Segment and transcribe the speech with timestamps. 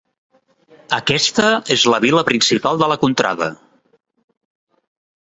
[0.95, 3.51] Aquesta és la vila principal de la contrada.